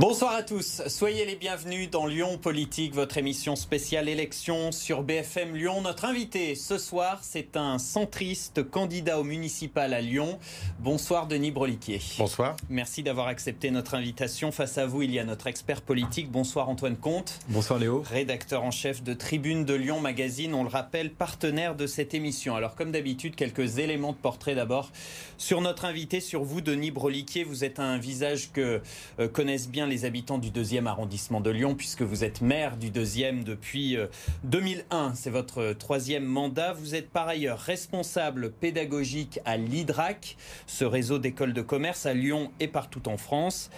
[0.00, 5.54] Bonsoir à tous, soyez les bienvenus dans Lyon Politique, votre émission spéciale élection sur BFM
[5.54, 5.82] Lyon.
[5.82, 10.38] Notre invité ce soir, c'est un centriste candidat au municipal à Lyon.
[10.78, 12.00] Bonsoir Denis Broliquier.
[12.16, 12.56] Bonsoir.
[12.70, 14.52] Merci d'avoir accepté notre invitation.
[14.52, 16.30] Face à vous, il y a notre expert politique.
[16.30, 17.38] Bonsoir Antoine Comte.
[17.50, 18.02] Bonsoir Léo.
[18.10, 22.56] Rédacteur en chef de Tribune de Lyon Magazine, on le rappelle, partenaire de cette émission.
[22.56, 24.92] Alors comme d'habitude, quelques éléments de portrait d'abord
[25.36, 27.44] sur notre invité, sur vous Denis Broliquier.
[27.44, 28.80] Vous êtes un visage que
[29.18, 32.90] euh, connaissent bien les habitants du deuxième arrondissement de Lyon, puisque vous êtes maire du
[32.90, 33.96] deuxième depuis
[34.44, 35.08] 2001.
[35.08, 36.72] Euh, C'est votre troisième mandat.
[36.72, 42.52] Vous êtes par ailleurs responsable pédagogique à l'IDRAC, ce réseau d'écoles de commerce à Lyon
[42.60, 43.70] et partout en France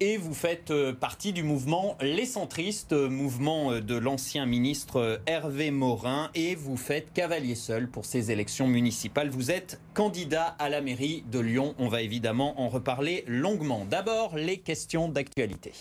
[0.00, 6.30] et vous faites euh, partie du mouvement Les Centristes, mouvement de l'ancien ministre Hervé Morin,
[6.34, 9.30] et vous faites cavalier seul pour ces élections municipales.
[9.30, 11.74] Vous êtes candidat à la mairie de Lyon.
[11.78, 13.84] On va évidemment en reparler longuement.
[13.88, 15.72] D'abord, les questions d'actualité.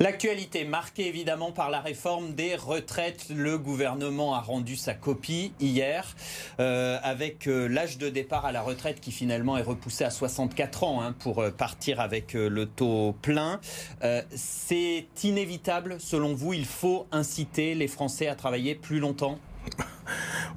[0.00, 3.26] L'actualité marquée évidemment par la réforme des retraites.
[3.34, 6.14] Le gouvernement a rendu sa copie hier
[6.60, 10.84] euh, avec euh, l'âge de départ à la retraite qui finalement est repoussé à 64
[10.84, 13.60] ans hein, pour euh, partir avec le taux plein.
[14.30, 16.52] C'est inévitable selon vous.
[16.52, 19.38] Il faut inciter les Français à travailler plus longtemps?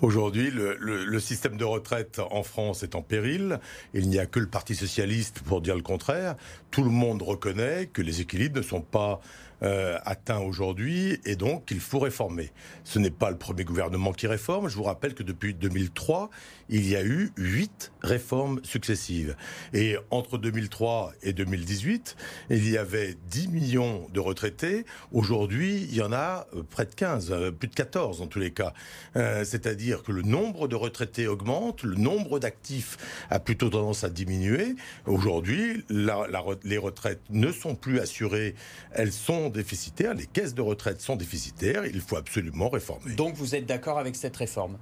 [0.01, 3.59] Aujourd'hui, le, système de retraite en France est en péril.
[3.93, 6.35] Il n'y a que le Parti socialiste pour dire le contraire.
[6.71, 9.21] Tout le monde reconnaît que les équilibres ne sont pas
[9.63, 12.51] euh, atteints aujourd'hui et donc il faut réformer.
[12.83, 14.69] Ce n'est pas le premier gouvernement qui réforme.
[14.69, 16.29] Je vous rappelle que depuis 2003,
[16.71, 19.35] il y a eu huit réformes successives.
[19.73, 22.15] Et entre 2003 et 2018,
[22.49, 24.85] il y avait 10 millions de retraités.
[25.11, 28.39] Aujourd'hui, il y en a euh, près de 15, euh, plus de 14 en tous
[28.39, 28.73] les cas.
[29.17, 32.97] Euh, C'est-à-dire que le nombre de retraités augmente, le nombre d'actifs
[33.29, 34.75] a plutôt tendance à diminuer.
[35.05, 38.55] Aujourd'hui, les retraites ne sont plus assurées,
[38.93, 43.13] elles sont déficitaires, les caisses de retraite sont déficitaires, il faut absolument réformer.
[43.15, 44.77] Donc vous êtes d'accord avec cette réforme?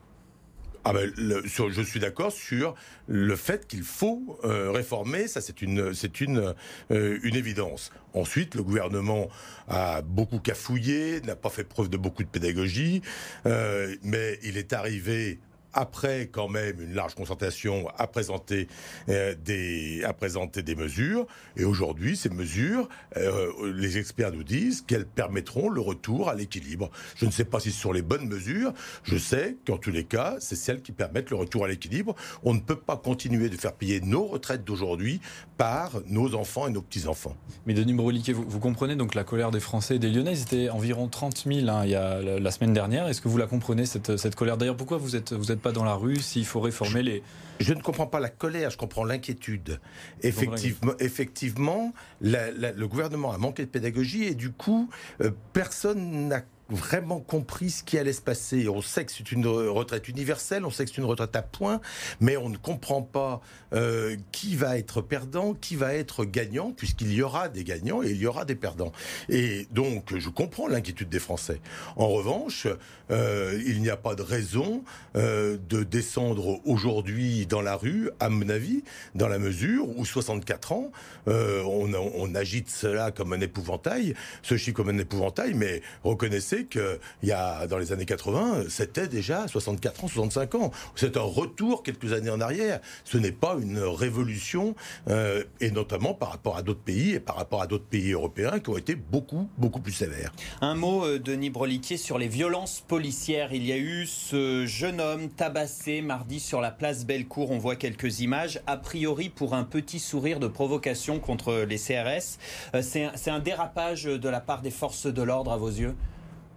[0.85, 2.73] Ah ben, le, sur, je suis d'accord sur
[3.07, 6.55] le fait qu'il faut euh, réformer, ça c'est une, c'est une,
[6.91, 7.91] euh, une évidence.
[8.13, 9.27] Ensuite, le gouvernement
[9.67, 13.01] a beaucoup cafouillé, n'a pas fait preuve de beaucoup de pédagogie,
[13.45, 15.39] euh, mais il est arrivé
[15.73, 18.67] après quand même une large concertation, à présenter,
[19.09, 21.25] euh, des, à présenter des mesures.
[21.57, 26.89] Et aujourd'hui, ces mesures, euh, les experts nous disent qu'elles permettront le retour à l'équilibre.
[27.15, 28.73] Je ne sais pas si ce sont les bonnes mesures.
[29.03, 32.15] Je sais qu'en tous les cas, c'est celles qui permettent le retour à l'équilibre.
[32.43, 35.21] On ne peut pas continuer de faire payer nos retraites d'aujourd'hui
[35.57, 37.35] par nos enfants et nos petits-enfants.
[37.65, 40.33] Mais Denis Broliquet, vous, vous, comprenez donc la colère des Français et des Lyonnais.
[40.33, 43.07] Ils étaient environ 30 000 hein, il y a la, la semaine dernière.
[43.07, 44.57] Est-ce que vous la comprenez, cette, cette colère?
[44.57, 47.23] D'ailleurs, pourquoi vous êtes, vous êtes pas dans la rue s'il faut réformer les...
[47.59, 49.79] Je ne comprends pas la colère, je comprends l'inquiétude.
[50.21, 54.89] Effectivement, effectivement la, la, le gouvernement a manqué de pédagogie et du coup,
[55.21, 58.67] euh, personne n'a vraiment compris ce qui allait se passer.
[58.67, 61.81] On sait que c'est une retraite universelle, on sait que c'est une retraite à points,
[62.19, 63.41] mais on ne comprend pas
[63.73, 68.11] euh, qui va être perdant, qui va être gagnant, puisqu'il y aura des gagnants et
[68.11, 68.91] il y aura des perdants.
[69.29, 71.59] Et donc, je comprends l'inquiétude des Français.
[71.95, 72.67] En revanche,
[73.11, 74.83] euh, il n'y a pas de raison
[75.15, 78.83] euh, de descendre aujourd'hui dans la rue, à mon avis,
[79.15, 80.91] dans la mesure où 64 ans,
[81.27, 84.13] on, agite cela comme un épouvantail,
[84.43, 89.47] ce comme un épouvantail, mais reconnaissez qu'il y a, dans les années 80, c'était déjà
[89.47, 90.71] 64 ans, 65 ans.
[90.95, 92.79] C'est un retour quelques années en arrière.
[93.03, 94.75] Ce n'est pas une révolution,
[95.09, 98.59] euh, et notamment par rapport à d'autres pays et par rapport à d'autres pays européens
[98.59, 100.31] qui ont été beaucoup, beaucoup plus sévères.
[100.61, 103.53] Un mot, euh, Denis Broliquier, sur les violences policières.
[103.53, 107.51] Il y a eu ce jeune homme tabassé mardi sur la place Bellecour.
[107.51, 112.37] On voit quelques images, a priori pour un petit sourire de provocation contre les CRS.
[112.75, 115.95] Euh, C'est un dérapage de la part des forces de l'ordre à vos yeux?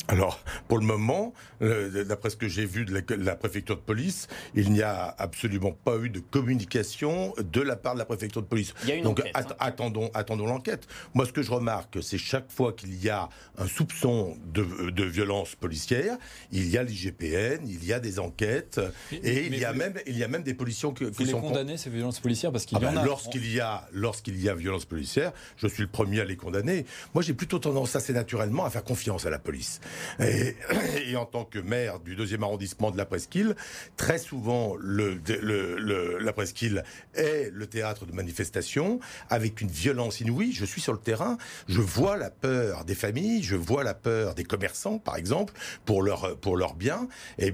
[0.08, 1.32] Alors, pour le moment,
[1.62, 4.82] euh, d'après ce que j'ai vu de la, de la, préfecture de police, il n'y
[4.82, 8.75] a absolument pas eu de communication de la part de la préfecture de police.
[9.04, 9.56] Donc, enquête, at hein.
[9.60, 10.87] attendons, attendons l'enquête.
[11.14, 13.28] Moi, ce que je remarque, c'est chaque fois qu'il y a
[13.58, 16.16] un soupçon de, de, violence policière,
[16.50, 18.81] il y a l'IGPN, il y a des enquêtes,
[19.12, 21.26] mais, et il y a même, il y a même des policiers qui, vous qui
[21.26, 23.05] sont condamnés ces violences policières parce qu'il ah y en ben, a.
[23.05, 26.87] Lorsqu'il y a, lorsqu'il y a violence policière, je suis le premier à les condamner.
[27.14, 29.81] Moi, j'ai plutôt tendance assez naturellement à faire confiance à la police.
[30.20, 33.54] Et, en tant que maire du deuxième arrondissement de la Presqu'île,
[33.96, 36.84] très souvent, la Presqu'île
[37.14, 40.52] est le théâtre de manifestations avec une violence inouïe.
[40.52, 41.37] Je suis sur le terrain,
[41.69, 45.52] je vois la peur des familles, je vois la peur des commerçants, par exemple,
[45.84, 47.08] pour leur pour leurs biens
[47.38, 47.52] et,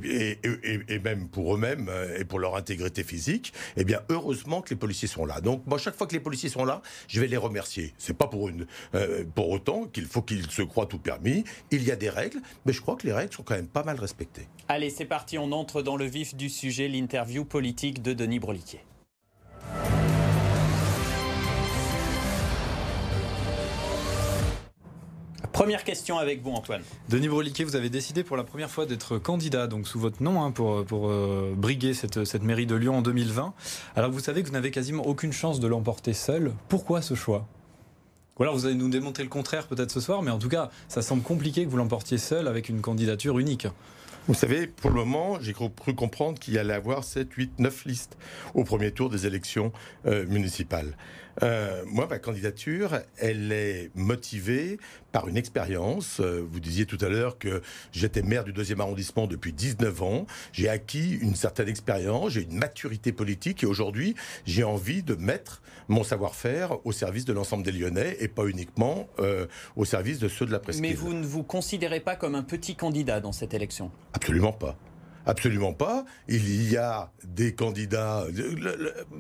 [1.02, 3.52] même pour eux-mêmes euh, et pour leur intégrité physique.
[3.76, 5.40] Eh bien, heureusement que les policiers sont là.
[5.40, 7.94] Donc, moi, chaque fois que les policiers sont là, je vais les remercier.
[7.98, 11.44] C'est pas pour une euh, pour autant qu'il faut qu'ils se croient tout permis.
[11.70, 12.27] Il y a des règles,
[12.64, 14.48] mais je crois que les règles sont quand même pas mal respectées.
[14.69, 15.38] Allez, c'est parti.
[15.38, 18.80] On entre dans le vif du sujet, l'interview politique de Denis Broliquier.
[25.58, 26.82] Première question avec vous, Antoine.
[27.08, 30.40] Denis Broliquet, vous avez décidé pour la première fois d'être candidat, donc sous votre nom,
[30.40, 33.54] hein, pour, pour euh, briguer cette, cette mairie de Lyon en 2020.
[33.96, 36.52] Alors vous savez que vous n'avez quasiment aucune chance de l'emporter seul.
[36.69, 37.48] Pourquoi ce choix?
[38.38, 40.70] Ou alors vous allez nous démontrer le contraire peut-être ce soir, mais en tout cas,
[40.88, 43.67] ça semble compliqué que vous l'emportiez seul avec une candidature unique.
[44.29, 47.85] Vous savez, pour le moment, j'ai cru comprendre qu'il y allait avoir 7, 8, 9
[47.87, 48.19] listes
[48.55, 49.73] au premier tour des élections
[50.05, 50.96] euh, municipales.
[51.43, 54.79] Euh, moi, ma candidature, elle est motivée
[55.12, 56.20] par une expérience.
[56.20, 57.62] Euh, vous disiez tout à l'heure que
[57.93, 60.26] j'étais maire du deuxième arrondissement depuis 19 ans.
[60.52, 64.14] J'ai acquis une certaine expérience, j'ai une maturité politique et aujourd'hui,
[64.46, 69.08] j'ai envie de mettre mon savoir-faire au service de l'ensemble des Lyonnais et pas uniquement
[69.19, 69.46] euh,
[69.76, 70.81] au service de ceux de la presse.
[70.81, 73.90] Mais vous ne vous considérez pas comme un petit candidat dans cette élection?
[74.12, 74.76] Absolument pas.
[75.28, 76.06] Absolument pas.
[76.26, 78.25] Il y a des candidats.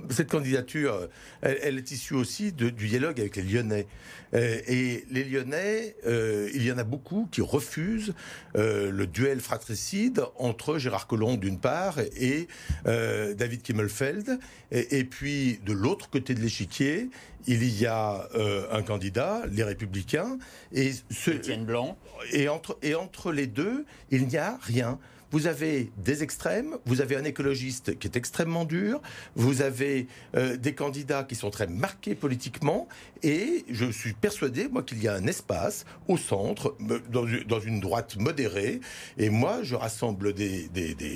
[0.08, 1.06] Cette candidature,
[1.42, 3.86] elle, est issue aussi du dialogue avec les Lyonnais.
[4.32, 8.14] Euh, et les Lyonnais, euh, il y en a beaucoup qui refusent
[8.56, 12.48] euh, le duel fratricide entre Gérard Collomb d'une part et
[12.86, 14.38] David Kimmelfeld.
[14.70, 17.10] Et, puis de l'autre côté de l'échiquier,
[17.46, 18.28] il y a
[18.72, 20.38] un candidat, les Républicains,
[20.72, 21.98] et ce, Étienne Blanc.
[22.32, 24.98] Et entre, et entre les deux, il n'y a rien.
[25.30, 29.00] Vous avez des extrêmes, vous avez un écologiste qui est extrêmement dur,
[29.36, 32.88] vous avez euh, des candidats qui sont très marqués politiquement,
[33.22, 36.76] et je suis persuadé, moi, qu'il y a un espace au centre,
[37.10, 38.80] dans, une droite modérée,
[39.18, 40.70] et moi, je rassemble des,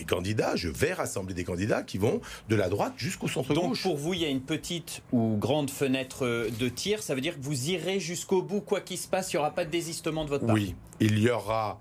[0.06, 3.96] candidats, je vais rassembler des candidats qui vont de la droite jusqu'au centre Donc pour
[3.96, 7.44] vous, il y a une petite ou grande fenêtre de tir, ça veut dire que
[7.44, 10.30] vous irez jusqu'au bout, quoi qu'il se passe, il n'y aura pas de désistement de
[10.30, 10.54] votre part?
[10.54, 11.80] Oui, il y aura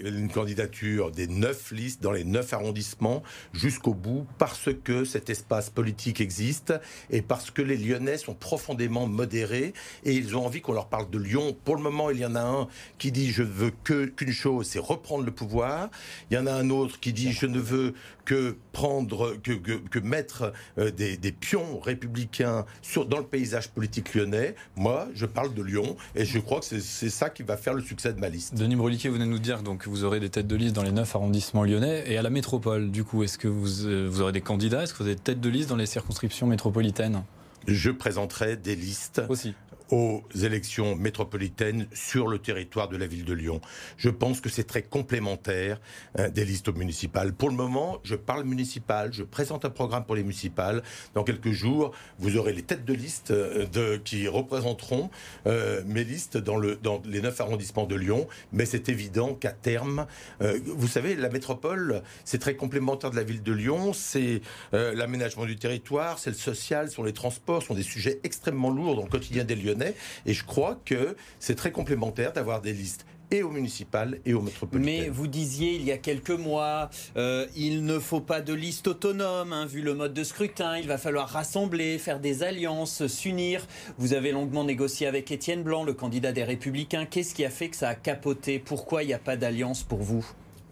[0.00, 3.22] une candidature des neuf listes dans les neuf arrondissements
[3.52, 6.74] jusqu'au bout parce que cet espace politique existe
[7.10, 9.74] et parce que les Lyonnais sont profondément modérés
[10.04, 11.56] et ils ont envie qu'on leur parle de Lyon.
[11.64, 12.68] Pour le moment, il y en a un
[12.98, 15.90] qui dit je veux que qu'une chose, c'est reprendre le pouvoir.
[16.30, 17.94] Il y en a un autre qui dit je ne veux
[18.24, 24.14] que prendre, que, que, mettre euh, des, des, pions républicains sur, dans le paysage politique
[24.14, 24.54] lyonnais.
[24.76, 27.82] Moi, je parle de Lyon et je crois que c'est ça qui va faire le
[27.82, 28.54] succès de ma liste.
[28.54, 30.92] Denis Broliquier, vous venez nous dire donc vous aurez des têtes de liste dans les
[30.92, 32.90] neuf arrondissements lyonnais et à la métropole.
[32.90, 34.82] Du coup, est-ce que vous, euh, vous aurez des candidats?
[34.82, 37.22] Est-ce que vous avez des têtes de liste dans les circonscriptions métropolitaines?
[37.66, 39.54] Je présenterai des listes Aussi
[39.90, 43.60] aux élections métropolitaines sur le territoire de la ville de Lyon.
[43.96, 45.80] Je pense que c'est très complémentaire
[46.16, 47.32] hein, des listes municipales.
[47.32, 50.82] Pour le moment, je parle municipal, je présente un programme pour les municipales.
[51.14, 55.10] Dans quelques jours, vous aurez les têtes de liste euh, qui représenteront
[55.46, 58.26] euh, mes listes dans, le, dans les neuf arrondissements de Lyon.
[58.52, 60.06] Mais c'est évident qu'à terme,
[60.40, 63.92] euh, vous savez, la métropole, c'est très complémentaire de la ville de Lyon.
[63.92, 64.40] C'est
[64.72, 69.02] l'aménagement du territoire, c'est le social, sont les transports, sont des sujets extrêmement lourds dans
[69.02, 69.94] le quotidien des Lyonnais.
[70.26, 74.40] Et je crois que c'est très complémentaire d'avoir des listes et au municipal et au
[74.40, 74.84] métropolitain.
[74.84, 78.86] Mais vous disiez il y a quelques mois, euh, il ne faut pas de liste
[78.86, 83.66] autonome, hein, vu le mode de scrutin, il va falloir rassembler, faire des alliances, s'unir.
[83.98, 87.06] Vous avez longuement négocié avec Étienne Blanc, le candidat des Républicains.
[87.06, 88.58] Qu'est-ce qui a fait que ça a capoté?
[88.58, 90.24] Pourquoi il n'y a pas d'alliance pour vous?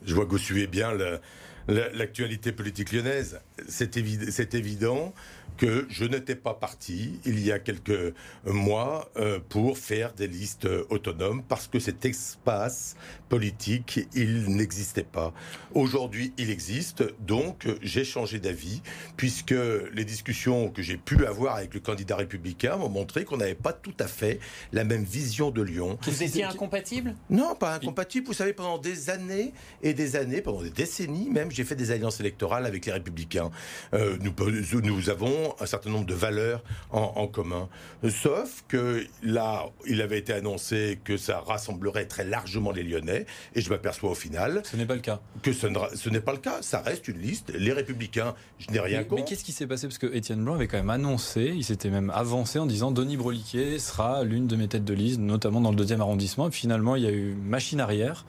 [0.05, 0.93] Je vois que vous suivez bien
[1.69, 3.41] l'actualité politique lyonnaise.
[3.69, 5.15] C'est évident
[5.57, 10.69] que je n'étais pas parti il y a quelques mois euh, pour faire des listes
[10.91, 12.97] autonomes parce que cet espace
[13.29, 15.33] politique, il n'existait pas.
[15.75, 18.83] Aujourd'hui, il existe, donc j'ai changé d'avis
[19.17, 19.55] puisque
[19.95, 23.73] les discussions que j'ai pu avoir avec le candidat républicain m'ont montré qu'on n'avait pas
[23.73, 24.39] tout à fait
[24.73, 25.99] la même vision de Lyon.
[26.03, 27.15] Vous étiez incompatible?
[27.31, 28.27] Non, pas incompatible.
[28.27, 31.91] Vous savez, pendant des années et des années, pendant des décennies même, j'ai fait des
[31.91, 33.51] alliances électorales avec les républicains.
[33.95, 34.33] Euh, nous,
[34.81, 37.69] nous avons un certain nombre de valeurs en, commun.
[38.09, 43.61] Sauf que là, il avait été annoncé que ça rassemblerait très largement les Lyonnais, et
[43.61, 44.63] je m'aperçois au final.
[44.65, 45.21] Ce n'est pas le cas.
[45.43, 45.67] Que ce,
[46.09, 46.63] n'est pas le cas.
[46.63, 47.53] Ça reste une liste.
[47.55, 49.23] Les Républicains, je n'ai rien contre.
[49.23, 49.87] Mais qu'est-ce qui s'est passé?
[49.87, 53.17] Parce que Étienne Blanc avait quand même annoncé, il s'était même avancé en disant Denis
[53.17, 56.49] Broliquier sera l'une de mes têtes de liste, notamment dans le deuxième arrondissement.
[56.49, 58.25] Et finalement, il y a eu machine arrière.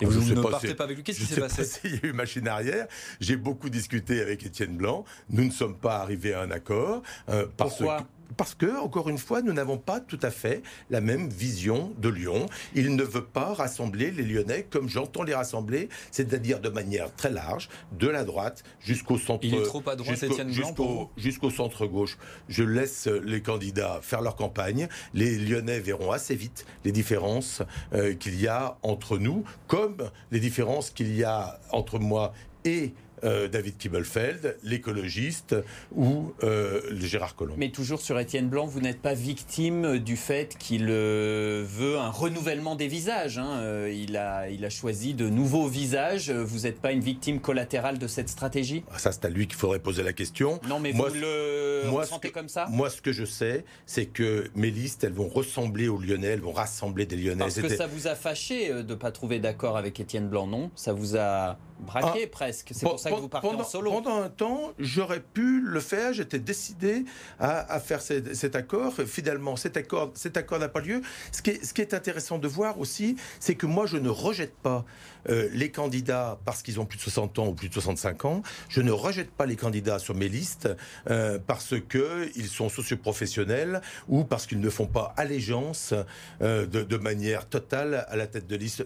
[0.00, 2.12] Et vous, ne partez pas avec lui Qu'est-ce qui s'est passé Il y a eu
[2.12, 2.86] machine arrière.
[3.20, 5.04] J'ai beaucoup discuté avec Étienne Blanc.
[5.30, 7.02] Nous ne sommes pas arrivés à un accord.
[7.28, 8.06] Euh, Pourquoi?
[8.36, 12.08] Parce que, encore une fois, nous n'avons pas tout à fait la même vision de
[12.08, 12.46] Lyon.
[12.74, 17.30] Il ne veut pas rassembler les Lyonnais comme j'entends les rassembler, c'est-à-dire de manière très
[17.30, 19.44] large, de la droite jusqu'au centre.
[19.44, 20.18] Il est trop à droite,
[20.48, 22.18] jusqu'au, jusqu'au centre gauche.
[22.48, 24.88] Je laisse les candidats faire leur campagne.
[25.14, 30.40] Les Lyonnais verront assez vite les différences euh, qu'il y a entre nous, comme les
[30.40, 32.32] différences qu'il y a entre moi
[32.64, 32.92] et
[33.24, 35.56] euh, David Kibbelfeld, l'écologiste
[35.94, 37.54] ou euh, Gérard Collomb.
[37.56, 42.10] Mais toujours sur Étienne Blanc, vous n'êtes pas victime du fait qu'il euh, veut un
[42.10, 43.38] renouvellement des visages.
[43.38, 43.88] Hein.
[43.88, 46.30] il, a, il a choisi de nouveaux visages.
[46.30, 48.84] Vous n'êtes pas une victime collatérale de cette stratégie?
[48.92, 50.60] Ah, Ça, c'est à lui qu'il faudrait poser la question.
[50.68, 52.66] Non, mais moi, vous le moi, ressentez comme ça?
[52.70, 56.40] Moi, ce que je sais, c'est que mes listes, elles vont ressembler aux Lyonnais, elles
[56.40, 57.38] vont rassembler des Lyonnais.
[57.44, 60.70] Parce que ça vous a fâché de ne pas trouver d'accord avec Étienne Blanc, non?
[60.74, 62.70] Ça vous a braqué ah, presque.
[62.72, 63.90] C'est pour ça que vous partez pendant, en solo.
[63.90, 66.12] Pendant un temps, j'aurais pu le faire.
[66.12, 67.04] J'étais décidé
[67.38, 68.94] à, faire cet, accord.
[69.06, 71.02] Finalement, cet accord, cet accord n'a pas lieu.
[71.32, 74.08] Ce qui, est, ce qui est intéressant de voir aussi, c'est que moi, je ne
[74.08, 74.84] rejette pas
[75.28, 78.42] euh, les candidats parce qu'ils ont plus de 60 ans ou plus de 65 ans.
[78.68, 80.68] Je ne rejette pas les candidats sur mes listes
[81.10, 85.94] euh, parce qu'ils sont socioprofessionnels ou parce qu'ils ne font pas allégeance
[86.42, 88.84] euh, de, manière totale à la tête de liste.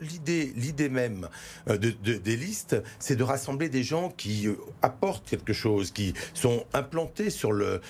[0.00, 1.28] L'idée, l'idée même
[1.66, 4.48] de, des listes, c'est de rassembler des gens qui
[4.82, 7.80] apportent quelque chose, qui sont implantés sur le,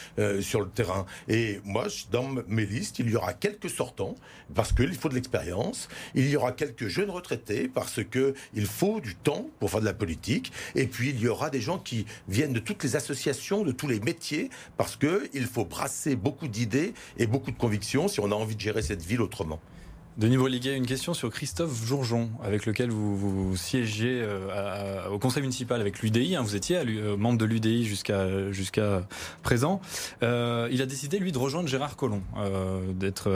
[0.40, 1.06] sur le terrain.
[1.28, 4.14] Et moi, dans mes listes, il y aura quelques sortants
[4.54, 5.88] parce qu'il faut de l'expérience.
[6.14, 9.84] Il y aura quelques jeunes retraités parce que il faut du temps pour faire de
[9.84, 10.52] la politique.
[10.74, 13.88] Et puis il y aura des gens qui viennent de toutes les associations, de tous
[13.88, 18.30] les métiers, parce que il faut brasser beaucoup d'idées et beaucoup de convictions si on
[18.30, 19.60] a envie de gérer cette ville autrement.
[20.20, 25.40] Denis Liguet, une question sur Christophe Jourjon, avec lequel vous, vous siégez euh, au conseil
[25.40, 26.36] municipal avec l'UDI.
[26.36, 26.42] Hein.
[26.42, 29.08] vous étiez euh, membre de l'UDI jusqu'à jusqu'à
[29.42, 29.80] présent.
[30.22, 32.20] Euh, il a décidé, lui, de rejoindre Gérard Collomb,
[32.92, 33.30] d'être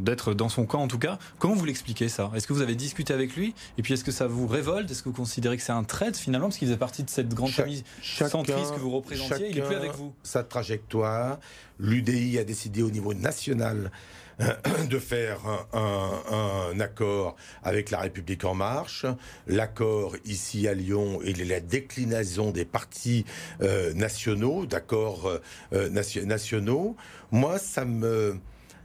[0.00, 1.20] d'être dans son camp en tout cas.
[1.38, 2.32] Comment vous l'expliquez ça?
[2.34, 3.54] Est-ce que vous avez discuté avec lui?
[3.78, 4.90] Et puis est-ce que ça vous révolte?
[4.90, 7.32] Est-ce que vous considérez que c'est un traître finalement Parce qu'il faisait partie de cette
[7.32, 9.50] grande famille centriste que vous représentiez?
[9.50, 10.12] Il n'est plus avec vous.
[10.24, 11.38] Sa trajectoire.
[11.78, 13.92] L'UDI a décidé au niveau national
[14.90, 15.40] de faire
[15.72, 19.06] un, accord avec la République en marche.
[19.46, 23.24] L'accord ici à Lyon, est la déclinaison des partis
[23.62, 25.40] euh, nationaux, d'accords
[25.72, 26.96] euh, nationaux.
[27.30, 27.84] Moi, ça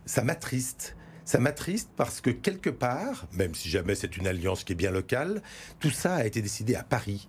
[0.06, 0.96] ça m'attriste.
[1.26, 4.90] Ça m'attriste parce que quelque part, même si jamais c'est une alliance qui est bien
[4.90, 5.44] locale,
[5.80, 7.28] tout ça a été décidé à Paris.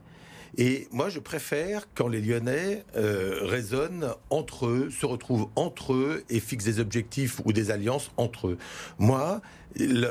[0.59, 6.25] Et moi, je préfère quand les Lyonnais euh, raisonnent entre eux, se retrouvent entre eux
[6.29, 8.59] et fixent des objectifs ou des alliances entre eux.
[8.99, 9.41] Moi,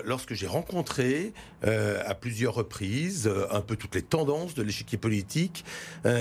[0.06, 1.34] lorsque j'ai rencontré
[1.66, 5.66] euh, à plusieurs reprises euh, un peu toutes les tendances de l'échiquier politique,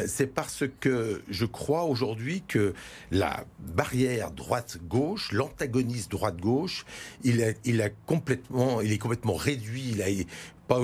[0.07, 2.75] c'est parce que je crois aujourd'hui que
[3.11, 6.85] la barrière droite-gauche, l'antagonisme droite-gauche,
[7.23, 9.97] il, il, est complètement réduit.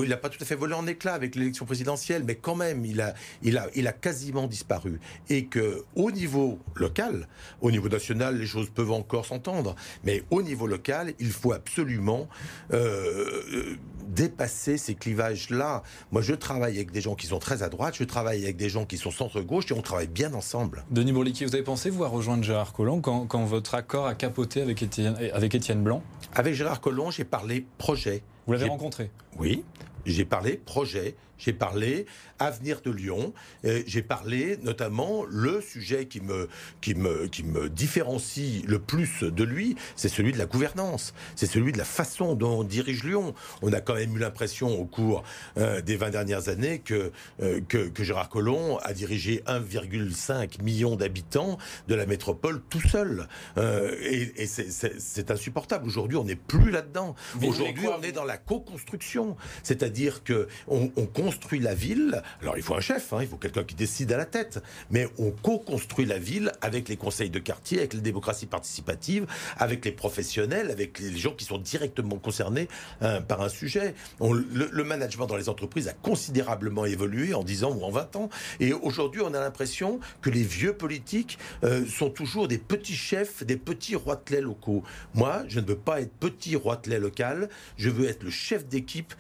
[0.03, 2.85] Il n'a pas tout à fait volé en éclats avec l'élection présidentielle, mais quand même,
[2.85, 5.00] il a, il a, il a quasiment disparu.
[5.29, 7.29] Et que au niveau local,
[7.61, 9.75] au niveau national, les choses peuvent encore s'entendre,
[10.05, 12.29] mais au niveau local, il faut absolument
[12.73, 13.76] euh,
[14.09, 15.83] dépasser ces clivages-là.
[16.12, 18.69] Moi, je travaille avec des gens qui sont très à droite, je travaille avec des
[18.69, 20.85] gens qui sont centre-gauche, et on travaille bien ensemble.
[20.91, 24.62] Denis Bourliquier, vous avez pensé vous rejoindre Gérard Collomb quand, quand votre accord a capoté
[24.62, 26.03] avec Étienne, avec Étienne Blanc?
[26.35, 28.23] Avec Gérard Collomb, j'ai parlé projet.
[28.46, 29.10] Vous l'avez rencontré?
[29.38, 29.64] Oui,
[30.04, 32.07] j'ai parlé projet, j'ai parlé
[32.38, 36.49] avenir de Lyon, j'ai parlé notamment le sujet qui me,
[36.81, 41.47] qui, me, qui me différencie le plus de lui, c'est celui de la gouvernance, c'est
[41.47, 43.35] celui de la façon dont on dirige Lyon.
[43.62, 45.25] On a quand même eu l'impression au cours
[45.57, 47.12] euh, des 20 dernières années que,
[47.43, 53.29] euh, que, que, Gérard Collomb a dirigé 1,5 million d'habitants de la métropole tout seul.
[53.59, 55.87] Euh, et, et c'est insupportable.
[55.87, 57.14] Aujourd'hui, on n'est plus là-dedans.
[57.43, 59.37] Aujourd'hui, on est dans la co-construction.
[59.62, 62.23] C'est-à-dire que on, on construit la ville.
[62.41, 64.62] Alors il faut un chef, hein, il faut quelqu'un qui décide à la tête.
[64.91, 69.26] Mais on co-construit la ville avec les conseils de quartier, avec la démocratie participative,
[69.57, 72.69] avec les professionnels, avec les gens qui sont directement concernés
[73.00, 73.95] hein, par un sujet.
[74.21, 78.29] le, management dans les entreprises a considérablement évolué en 10 ans ou en 20 ans.
[78.61, 83.45] Et aujourd'hui, on a l'impression que les vieux politiques euh, sont toujours des petits chefs,
[83.45, 84.83] des petits roitelets locaux.
[85.14, 89.14] Moi, je ne veux pas être petit roitelet local, je veux être le chef d'équipe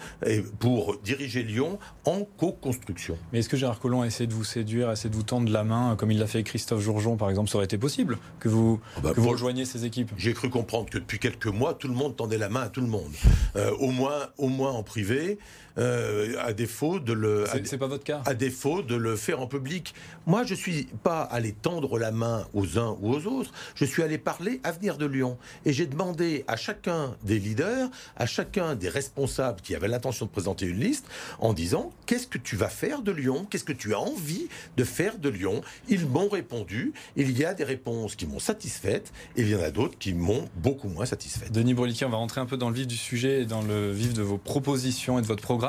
[0.58, 3.16] pour diriger Lyon en co-construction.
[3.32, 5.50] Mais est-ce que Gérard Collomb a essayé de vous séduire, a essayé de vous tendre
[5.50, 8.18] la main, comme il l'a fait avec Christophe Jourjon, par exemple Ça aurait été possible
[8.40, 10.10] que vous, ah bah, vous rejoigniez ces équipes?
[10.16, 12.80] J'ai cru comprendre que depuis quelques mois, tout le monde tendait la main à tout
[12.80, 13.12] le monde.
[13.56, 15.38] Euh, au, moins, au moins en privé.
[15.78, 17.44] Euh, à défaut de le.
[17.64, 18.22] C'est pas votre cas?
[18.26, 19.94] À défaut de le faire en public.
[20.26, 23.50] Moi, je suis pas allé tendre la main aux uns ou aux autres.
[23.74, 28.26] Je suis allé parler avenir de Lyon et j'ai demandé à chacun des leaders, à
[28.26, 31.06] chacun des responsables qui avaient l'intention de présenter une liste,
[31.40, 33.46] en disant qu'est-ce que tu vas faire de Lyon?
[33.50, 35.62] Qu'est-ce que tu as envie de faire de Lyon?
[35.88, 36.92] Ils m'ont répondu.
[37.16, 40.14] Il y a des réponses qui m'ont satisfaite et il y en a d'autres qui
[40.14, 41.50] m'ont beaucoup moins satisfaite.
[41.52, 43.90] Denis Broliquier, on va rentrer un peu dans le vif du sujet et dans le
[43.90, 45.63] vif de vos propositions et de votre programme.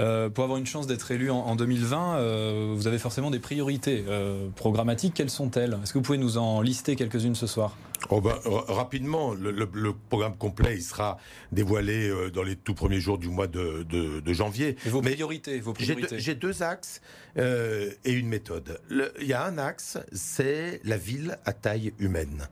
[0.00, 4.04] Euh, pour avoir une chance d'être élu en, 2020, euh, vous avez forcément des priorités
[4.08, 5.14] euh, programmatiques.
[5.14, 5.78] Quelles sont-elles?
[5.82, 7.76] Est-ce que vous pouvez nous en lister quelques-unes ce soir?
[8.10, 9.66] Oh ben, Rapidement, le,
[10.10, 11.16] programme complet il sera
[11.52, 14.76] dévoilé dans les tout premiers jours du mois de, janvier.
[14.86, 16.18] vos priorités, vos priorités.
[16.18, 17.00] J'ai deux, axes
[17.36, 18.78] et une méthode.
[19.20, 22.46] Il y a un axe, c'est la ville à taille humaine.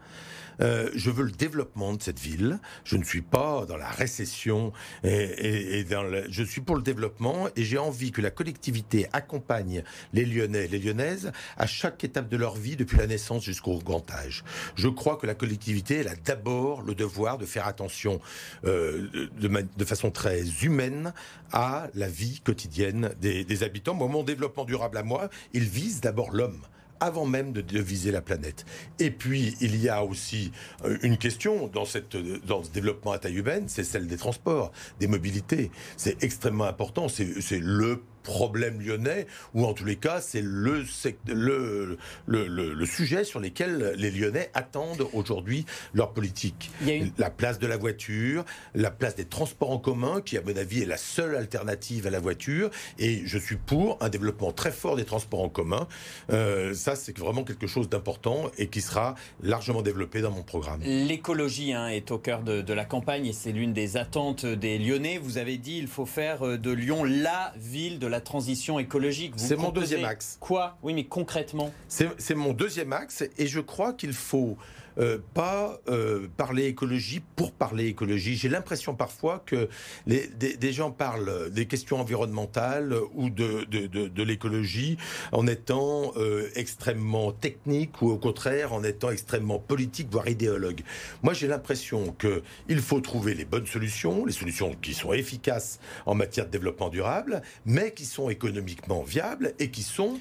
[0.63, 2.59] Euh, je veux le développement de cette ville.
[2.85, 4.73] Je ne suis pas dans la récession
[5.05, 5.85] et,
[6.29, 10.69] je suis pour le développement et j'ai envie que la collectivité accompagne les Lyonnais et
[10.69, 14.45] les Lyonnaises à chaque étape de leur vie depuis la naissance jusqu'au grand âge.
[14.75, 18.21] Je crois que la collectivité elle a d'abord le devoir de faire attention
[18.65, 21.13] euh, de, façon très humaine
[21.53, 23.95] à la vie quotidienne des, habitants.
[23.95, 26.63] Mon développement durable à moi, il vise d'abord l'homme
[27.03, 28.65] avant même de, viser la planète.
[29.01, 30.53] Et puis, il y a aussi
[30.85, 32.17] euh, une question dans, cette,
[32.47, 35.73] dans ce développement à taille humaine, c'est celle des transports, des mobilités.
[35.97, 40.85] C'est extrêmement important, c'est le problème lyonnais, ou en tous les cas, c'est le,
[41.27, 45.65] le, le, sujet sur lequel les Lyonnais attendent aujourd'hui
[45.95, 46.71] leur politique.
[47.19, 50.83] La place de la voiture, la place des transports en commun, qui à mon avis
[50.83, 54.97] est la seule alternative à la voiture, et je suis pour un développement très fort
[54.97, 55.87] des transports en commun.
[56.31, 60.81] Euh, ça, c'est vraiment quelque chose d'important et qui sera largement développé dans mon programme.
[60.83, 64.79] L'écologie hein, est au cœur de, de la campagne et c'est l'une des attentes des
[64.79, 65.19] Lyonnais.
[65.19, 69.35] Vous avez dit il faut faire euh, de Lyon la ville de la transition écologique.
[69.37, 70.37] C'est mon deuxième axe.
[70.41, 70.77] Quoi?
[70.83, 74.57] Oui, mais concrètement C'est mon deuxième axe et je crois qu'il faut
[74.99, 78.37] euh, pas euh, parler écologie pour parler écologie.
[78.37, 79.69] J'ai l'impression parfois que
[80.07, 84.99] les, des, gens parlent des questions environnementales ou de, de, de, l'écologie
[85.33, 90.83] en étant euh, extrêmement technique ou au contraire en étant extrêmement politique, voire idéologue.
[91.23, 96.15] Moi, j'ai l'impression qu'il faut trouver les bonnes solutions, les solutions qui sont efficaces en
[96.15, 100.19] matière de développement durable, mais qui sont économiquement viables et qui sont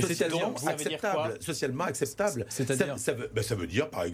[0.00, 1.38] socialement acceptables.
[1.40, 2.46] Socialement acceptables.
[2.48, 4.07] C'est-à-dire ça, veut, ben, ça veut dire, par exemple,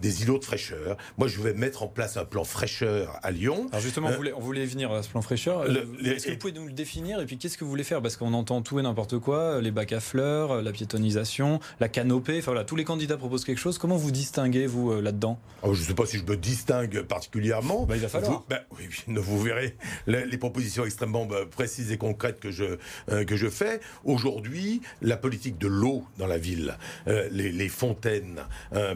[0.00, 0.96] des îlots de fraîcheur.
[1.16, 3.68] Moi, je vais mettre en place un plan fraîcheur à Lyon.
[3.70, 5.60] Alors justement, on, euh, voulait, venir à ce plan fraîcheur.
[5.62, 8.02] Euh, est-ce que vous pouvez nous le définir Et puis, qu'est-ce que vous voulez faire?
[8.02, 12.38] Parce qu'on entend tout et n'importe quoi, les bacs à fleurs, la piétonisation, la canopée.
[12.38, 13.78] Enfin voilà, tous les candidats proposent quelque chose.
[13.78, 15.38] Comment vous distinguez, vous, euh, là-dedans?
[15.62, 17.84] Oh, Je ne sais pas si je me distingue particulièrement.
[17.84, 18.32] Bah, il va falloir.
[18.32, 19.76] Vous, bah, oui, vous verrez
[20.06, 22.76] les, propositions extrêmement bah, précises et concrètes que je,
[23.24, 23.80] que je fais.
[24.04, 26.76] Aujourd'hui, la politique de l'eau dans la ville,
[27.06, 28.40] les, les, fontaines,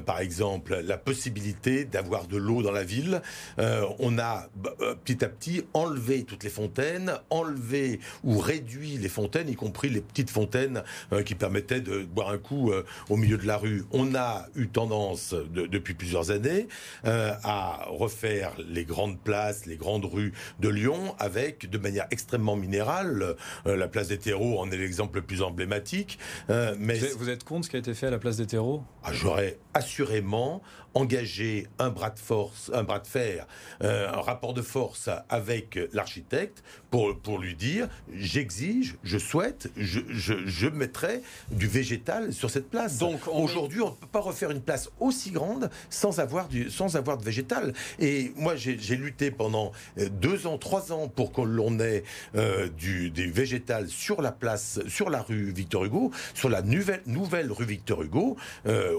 [0.07, 3.23] par exemple, la possibilité d'avoir de l'eau dans la ville.
[3.59, 8.99] Euh, on a bah, euh, petit à petit enlevé toutes les fontaines, enlevé ou réduit
[8.99, 12.73] les fontaines, y compris les petites fontaines euh, qui permettaient de boire un coup
[13.09, 13.85] au milieu de la rue.
[13.93, 16.69] On a eu tendance depuis plusieurs années
[17.05, 23.37] à refaire les grandes places, les grandes rues de Lyon avec, de manière extrêmement minérale,
[23.65, 26.19] la place des terreaux en est l'exemple le plus emblématique.
[26.49, 28.83] mais vous êtes contre ce qui a été fait à la place des terreaux?
[29.03, 29.59] Ah, J'aurais
[30.03, 30.63] assurément
[30.95, 33.47] engager un bras de force, un bras de fer,
[33.83, 40.01] euh, un rapport de force avec l'architecte pour, pour lui dire j'exige, je souhaite, je,
[40.11, 42.99] je, mettrai du végétal sur cette place.
[42.99, 46.97] Donc aujourd'hui, on ne peut pas refaire une place aussi grande sans avoir, du, sans
[46.97, 47.73] avoir de végétal.
[47.99, 52.05] Et moi, j'ai lutté pendant euh, deux ans, trois ans pour que l'on ait
[52.37, 57.03] euh, du, des végétal sur la place, sur la rue Victor Hugo, sur la nouvelle,
[57.07, 58.37] nouvelle rue Victor Hugo.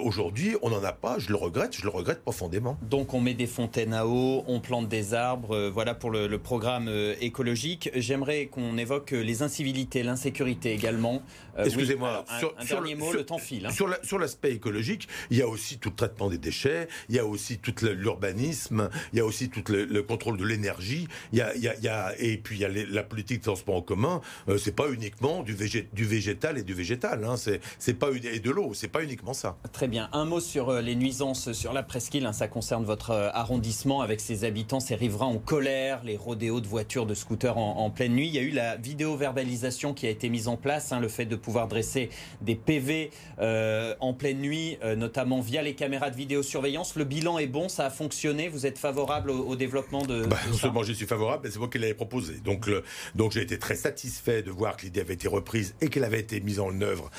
[0.02, 2.78] aujourd'hui, on n'en a pas, je le regrette je le regrette profondément.
[2.82, 6.38] Donc on met des fontaines à eau, on plante des arbres, euh, voilà pour le,
[6.38, 7.90] programme euh, écologique.
[7.96, 11.22] J'aimerais qu'on évoque euh, les incivilités, l'insécurité également.
[11.58, 12.26] Excusez-moi,
[12.58, 13.68] un, dernier mot, le temps file.
[13.68, 14.00] Hein.
[14.04, 17.26] Sur l'aspect écologique, il y a aussi tout le traitement des déchets, il y a
[17.26, 22.14] aussi tout l'urbanisme, il y a aussi tout le, contrôle de l'énergie, il, y a,
[22.18, 24.22] et puis il y a la politique de transport en commun.
[24.58, 25.56] c'est pas uniquement du,
[25.94, 29.58] du végétal et du végétal, hein, c'est pas et de l'eau, c'est pas uniquement ça.
[29.72, 30.10] Très bien.
[30.12, 32.26] Un mot sur les nuisances sur la presqu'île.
[32.26, 36.62] Hein, ça concerne votre euh, arrondissement avec ses habitants, ses riverains en colère, les rodéos
[36.62, 38.28] de voitures, de scooters en, pleine nuit.
[38.28, 41.26] Il y a eu la vidéo-verbalisation qui a été mise en place, hein, le fait
[41.26, 42.10] de pouvoir dresser
[42.42, 46.96] des PV euh, en pleine nuit, notamment via les caméras de vidéosurveillance.
[46.96, 48.50] Le bilan est bon, ça a fonctionné.
[48.50, 51.70] Vous êtes favorable au, développement de, bah, Non seulement je suis favorable, mais c'est moi
[51.70, 52.36] qui l'avais proposé.
[52.44, 52.70] Donc,
[53.16, 56.20] donc j'ai été très satisfait de voir que l'idée avait été reprise et qu'elle avait
[56.20, 57.10] été mise en œuvre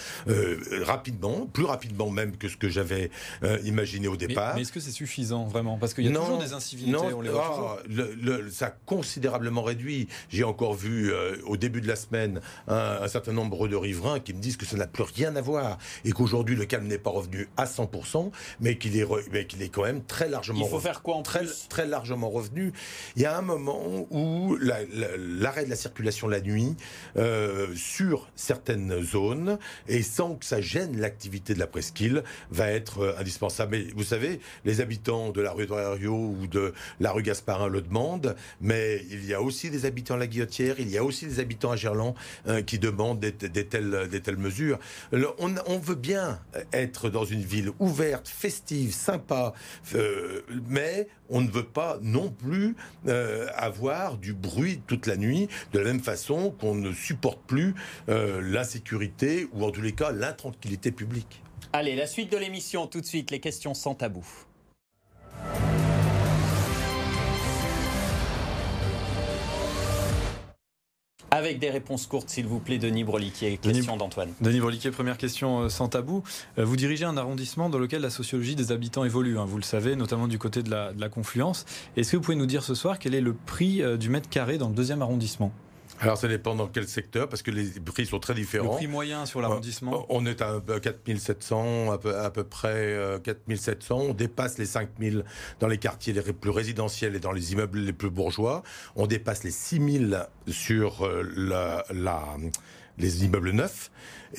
[0.83, 3.11] rapidement, plus rapidement même que ce que j'avais
[3.43, 4.35] euh, imaginé au départ.
[4.35, 5.78] Mais, est-ce que c'est suffisant vraiment?
[5.78, 8.70] Parce qu'il y a toujours des incivilités, non, on les voit ah, Le, ça a
[8.70, 10.09] considérablement réduit.
[10.28, 14.33] J'ai encore vu euh, au début de la semaine un, certain nombre de riverains qui
[14.35, 17.11] me disent que ça n'a plus rien à voir et qu'aujourd'hui le calme n'est pas
[17.11, 18.30] revenu à 100%,
[18.61, 20.64] mais qu'il est, mais qu'il est quand même très largement.
[20.64, 22.72] Il faut faire quoi en très, très largement revenu.
[23.16, 26.76] Il y a un moment où l'arrêt de la circulation la nuit
[27.16, 33.00] euh, sur certaines zones et sans que ça gêne l'activité de la presqu'île va être
[33.00, 33.76] euh, indispensable.
[33.76, 34.34] Mais vous savez,
[34.64, 39.25] les habitants de la rue de ou de la rue Gasparin le demandent, mais il
[39.25, 41.77] y a aussi des habitants à la Guillotière, il y a aussi des habitants à
[41.77, 42.14] Gerland
[42.47, 44.79] euh, qui demandent des, telles, des telles mesures.
[45.12, 46.40] On, veut bien
[46.73, 49.53] être dans une ville ouverte, festive, sympa,
[49.94, 52.77] euh, mais on ne veut pas non plus
[53.55, 57.75] avoir du bruit toute la nuit, de la même façon qu'on ne supporte plus
[58.09, 61.43] l'insécurité ou en tous les cas l'intranquillité publique.
[61.72, 64.24] Allez, la suite de l'émission, tout de suite, les questions sans tabou.
[71.35, 73.57] Avec des réponses courtes, s'il vous plaît, Denis Broliquier.
[73.57, 74.33] Question d'Antoine.
[74.40, 76.22] Denis Broliquier, première question euh, sans tabou.
[76.59, 79.64] Euh, vous dirigez un arrondissement dans lequel la sociologie des habitants évolue, hein, vous le
[79.64, 81.64] savez, notamment du côté de la, de la confluence.
[81.96, 84.29] Est-ce que vous pouvez nous dire ce soir quel est le prix euh, du mètre
[84.29, 85.50] carré dans le deuxième arrondissement?
[86.00, 88.72] Alors ça dépend dans quel secteur, parce que les prix sont très différents.
[88.72, 90.07] Le prix moyen sur l'arrondissement?
[90.09, 93.98] On est à 4700, à peu, à peu près 4700.
[93.98, 95.24] Euh, on dépasse les 5000
[95.61, 98.62] dans les quartiers les plus résidentiels et dans les immeubles les plus bourgeois.
[98.96, 102.22] On dépasse les 6000 sur euh, la, la
[102.98, 103.90] les immeubles neufs.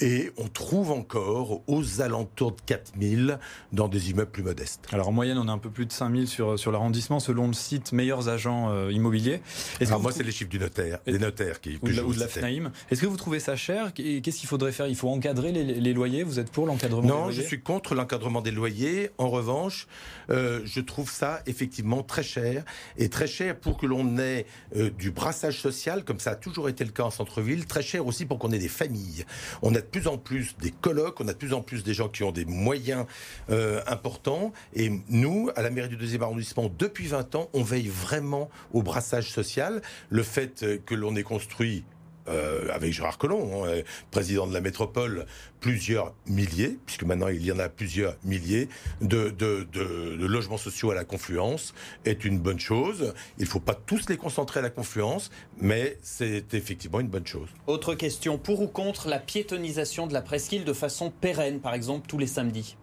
[0.01, 3.39] Et on trouve encore aux alentours de 4000
[3.71, 4.81] dans des immeubles plus modestes.
[4.91, 7.53] Alors en moyenne, on a un peu plus de 5000 sur, sur l'arrondissement selon le
[7.53, 9.41] site Meilleurs Agents euh, Immobiliers.
[9.81, 12.71] Alors moi, c'est les chiffres du notaire, des notaires qui, ou, de la FNAIM.
[12.91, 13.93] Est-ce que vous trouvez ça cher?
[13.93, 14.87] Qu'est-ce qu'il faudrait faire?
[14.87, 16.23] Il faut encadrer les, loyers?
[16.23, 17.25] Vous êtes pour l'encadrement des loyers?
[17.25, 19.11] Non, je suis contre l'encadrement des loyers.
[19.17, 19.87] En revanche,
[20.29, 22.63] euh, je trouve ça effectivement très cher.
[22.97, 26.69] Et très cher pour que l'on ait euh, du brassage social, comme ça a toujours
[26.69, 27.65] été le cas en centre-ville.
[27.65, 29.25] Très cher aussi pour qu'on ait des familles.
[29.61, 32.09] On a plus en plus des colloques, on a de plus en plus des gens
[32.09, 33.05] qui ont des moyens
[33.49, 34.53] euh, importants.
[34.73, 38.83] Et nous, à la mairie du deuxième arrondissement, depuis 20 ans, on veille vraiment au
[38.83, 39.81] brassage social.
[40.09, 41.83] Le fait que l'on ait construit
[42.27, 45.25] euh, avec Gérard Collomb, hein, président de la métropole,
[45.59, 48.69] plusieurs milliers, puisque maintenant il y en a plusieurs milliers,
[49.01, 51.73] de, de, de, logements sociaux à la confluence,
[52.05, 53.13] est une bonne chose.
[53.37, 57.27] Il ne faut pas tous les concentrer à la confluence, mais c'est effectivement une bonne
[57.27, 57.49] chose.
[57.67, 62.07] Autre question, pour ou contre la piétonisation de la presqu'île de façon pérenne, par exemple
[62.07, 62.75] tous les samedis?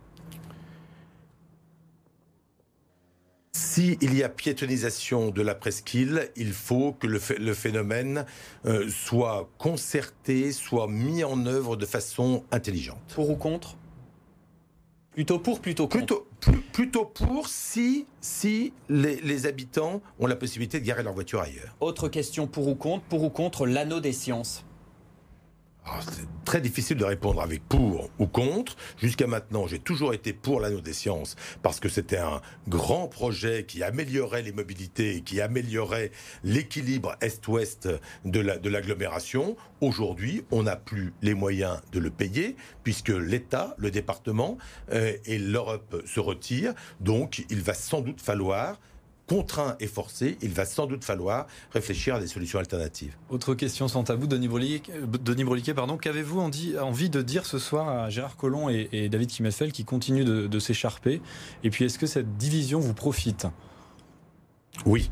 [3.74, 8.26] S'il y a piétonisation de la presqu'île, il faut que le, phénomène
[8.66, 13.00] euh, soit concerté, soit mis en œuvre de façon intelligente.
[13.14, 13.78] Pour ou contre?
[15.12, 16.26] Plutôt pour, plutôt contre?
[16.74, 21.74] Plutôt, pour si, si les, habitants ont la possibilité de garer leur voiture ailleurs.
[21.80, 23.04] Autre question pour ou contre?
[23.04, 24.66] Pour ou contre l'anneau des sciences?
[26.01, 28.77] C'est très difficile de répondre avec pour ou contre.
[28.99, 33.64] Jusqu'à maintenant, j'ai toujours été pour l'anneau des sciences parce que c'était un grand projet
[33.66, 36.11] qui améliorait les mobilités qui améliorait
[36.45, 37.88] l'équilibre est-ouest
[38.25, 39.57] de l'agglomération.
[39.81, 44.59] Aujourd'hui, on n'a plus les moyens de le payer puisque l'État, le département
[44.92, 46.75] euh, et l'Europe se retirent.
[47.01, 48.79] Donc, il va sans doute falloir
[49.26, 53.16] contraint et forcé, il va sans doute falloir réfléchir à des solutions alternatives.
[53.30, 58.11] Autre question sans tabou, Denis Broliquet, Denis pardon, qu'avez-vous envie de dire ce soir à
[58.11, 61.20] Gérard Collomb et, David Kimmelfeld qui continuent de, de s'écharper?
[61.64, 63.46] Et puis est-ce que cette division vous profite?
[64.87, 65.11] Oui,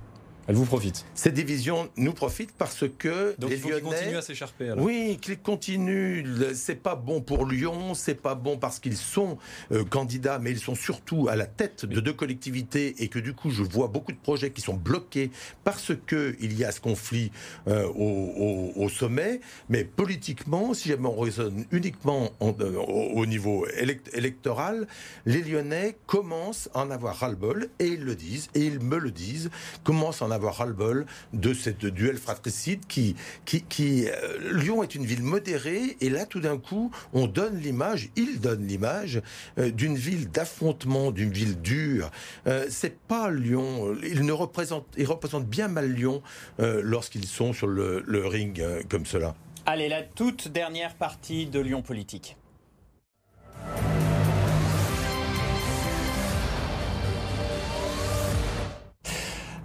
[0.50, 1.04] elle vous profite.
[1.14, 4.74] Cette division nous profite parce que Donc les il faut Lyonnais continuent à s'écharper.
[4.78, 6.24] Oui, qu'ils continuent.
[6.54, 9.38] C'est pas bon pour Lyon, c'est pas bon parce qu'ils sont
[9.70, 13.32] euh, candidats, mais ils sont surtout à la tête de deux collectivités et que du
[13.32, 15.30] coup, je vois beaucoup de projets qui sont bloqués
[15.62, 17.30] parce que il y a ce conflit
[17.68, 19.40] euh, au, sommet.
[19.68, 22.76] Mais politiquement, si jamais on raisonne uniquement euh,
[23.14, 23.68] au, niveau
[24.12, 24.88] électoral,
[25.26, 29.12] les Lyonnais commencent à en avoir ras-le-bol et ils le disent et ils me le
[29.12, 29.50] disent,
[29.84, 34.82] commencent à en avoir avoir ras-le-bol de cette duel fratricide qui, qui, qui euh, Lyon
[34.82, 39.20] est une ville modérée et là tout d'un coup on donne l'image, il donne l'image
[39.58, 42.10] euh, d'une ville d'affrontement, d'une ville dure.
[42.46, 43.94] Euh, c'est pas Lyon.
[44.02, 46.22] Il ne représente, il représente bien mal Lyon
[46.58, 49.34] lorsqu'ils sont sur le, le ring comme cela.
[49.66, 52.36] Allez, la toute dernière partie de Lyon Politique.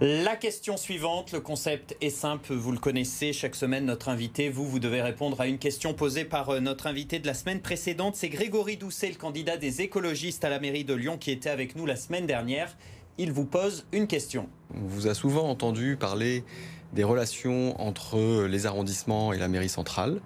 [0.02, 4.68] La question suivante, le concept est simple, vous le connaissez, chaque semaine notre invité, vous,
[4.68, 8.14] vous devez répondre à une question posée par euh, notre invité de la semaine précédente.
[8.14, 11.76] C'est Grégory Doucet, le candidat des écologistes à la mairie de Lyon qui était avec
[11.76, 12.76] nous la semaine dernière.
[13.16, 14.50] Il vous pose une question.
[14.74, 16.44] On vous a souvent entendu parler
[16.92, 20.20] des relations entre les arrondissements et la mairie centrale.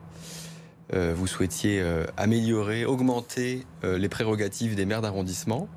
[0.95, 5.69] Euh, vous souhaitiez euh, améliorer, augmenter les prérogatives des maires d'arrondissement.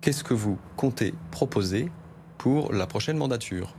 [0.00, 1.90] Qu'est-ce que vous comptez proposer
[2.38, 3.74] pour la prochaine mandature.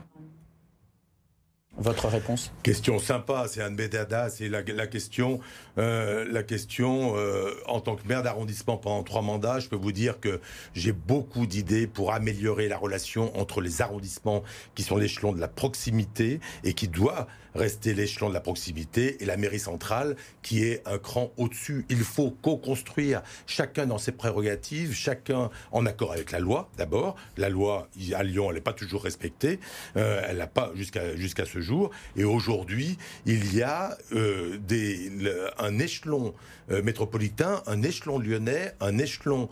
[1.77, 2.51] Votre réponse?
[2.61, 5.39] Question sympa, c'est Anne Bédada, c'est la, question,
[5.79, 9.93] euh, la question euh, en tant que maire d'arrondissement pendant trois mandats, je peux vous
[9.93, 10.41] dire que
[10.73, 14.43] j'ai beaucoup d'idées pour améliorer la relation entre les arrondissements
[14.75, 19.25] qui sont l'échelon de la proximité et qui doit rester l'échelon de la proximité et
[19.25, 21.85] la mairie centrale qui est un cran au-dessus.
[21.89, 27.15] Il faut co-construire chacun dans ses prérogatives, chacun en accord avec la loi d'abord.
[27.37, 29.59] La loi à Lyon, elle n'est pas toujours respectée,
[29.97, 31.89] euh, elle n'a pas jusqu'à jusqu'à ce jour.
[32.15, 35.11] Et aujourd'hui, il y a euh, des,
[35.57, 36.33] un échelon
[36.71, 39.49] euh, métropolitain, un échelon lyonnais, un échelon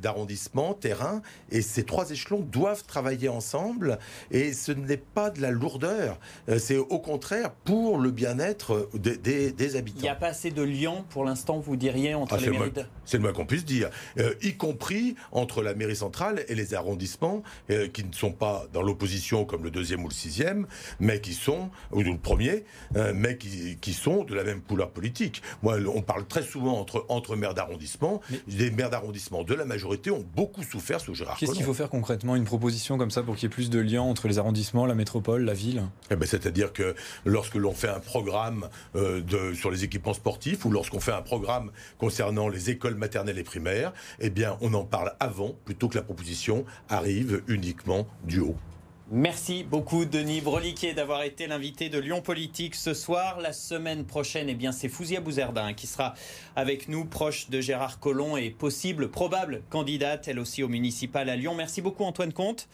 [0.00, 1.20] d'arrondissement, terrain,
[1.50, 3.98] et ces trois échelons doivent travailler ensemble.
[4.30, 6.18] Et ce n'est pas de la lourdeur.
[6.48, 9.98] Euh, c'est au contraire pour le bien-être des, habitants.
[9.98, 12.72] Il n'y a pas assez de liens pour l'instant, vous diriez, entre ah, les mairies
[13.04, 16.74] C'est le moins qu'on puisse dire, euh, y compris entre la mairie centrale et les
[16.74, 20.66] arrondissements, euh, qui ne sont pas dans l'opposition comme le deuxième ou le sixième,
[20.98, 22.64] mais qui sont, ou le premier,
[23.14, 25.42] mais qui, sont de la même couleur politique.
[25.62, 28.20] Moi, on parle très souvent entre, entre maires d'arrondissement.
[28.48, 31.90] Les maires d'arrondissement de la majorité ont beaucoup souffert sous Gérard Qu'est-ce qu'il faut faire
[31.90, 34.86] concrètement Une proposition comme ça pour qu'il y ait plus de liens entre les arrondissements,
[34.86, 35.82] la métropole, la ville?
[36.10, 40.64] Eh ben, c'est-à-dire que lorsque l'on fait un programme euh, de, sur les équipements sportifs
[40.64, 44.84] ou lorsqu'on fait un programme concernant les écoles maternelles et primaires, eh bien, on en
[44.84, 48.56] parle avant plutôt que la proposition arrive uniquement du haut.
[49.12, 53.40] Merci beaucoup Denis Broliquier d'avoir été l'invité de Lyon Politique ce soir.
[53.40, 56.14] La semaine prochaine, eh bien, c'est Fouzia Bouzerdin qui sera
[56.54, 61.34] avec nous, proche de Gérard Collomb et possible, probable candidate, elle aussi au municipal à
[61.34, 61.56] Lyon.
[61.56, 62.68] Merci beaucoup Antoine Comte.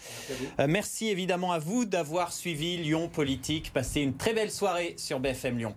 [0.68, 3.72] merci euh, évidemment à vous d'avoir suivi Lyon Politique.
[3.72, 5.74] Passez une très belle soirée sur BFM Lyon.